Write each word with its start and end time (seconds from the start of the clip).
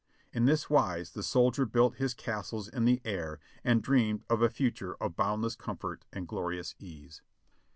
In 0.33 0.45
this 0.45 0.67
wise 0.67 1.11
the 1.11 1.21
soldier 1.21 1.63
built 1.63 1.97
his 1.97 2.15
castles 2.15 2.67
in 2.67 2.85
the 2.85 2.99
air 3.05 3.39
and 3.63 3.83
dreamed 3.83 4.23
of 4.31 4.41
a 4.41 4.49
future 4.49 4.95
of 4.95 5.15
boundless 5.15 5.55
comfort 5.55 6.05
and 6.11 6.27
glorious 6.27 6.73
ease. 6.79 7.21